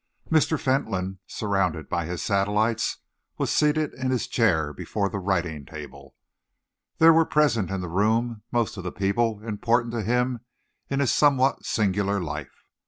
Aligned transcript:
CHAPTER 0.33 0.55
IX 0.55 0.55
Mr. 0.55 0.59
Fentolin, 0.59 1.19
surrounded 1.27 1.87
by 1.87 2.05
his 2.07 2.23
satellites, 2.23 2.97
was 3.37 3.51
seated 3.51 3.93
in 3.93 4.09
his 4.09 4.25
chair 4.27 4.73
before 4.73 5.09
the 5.09 5.19
writing 5.19 5.63
table. 5.63 6.15
There 6.97 7.13
were 7.13 7.23
present 7.23 7.69
in 7.69 7.81
the 7.81 7.87
room 7.87 8.41
most 8.51 8.77
of 8.77 8.83
the 8.83 8.91
people 8.91 9.41
important 9.43 9.93
to 9.93 10.01
him 10.01 10.39
in 10.89 11.01
his 11.01 11.11
somewhat 11.11 11.65
singular 11.67 12.19
life. 12.19 12.63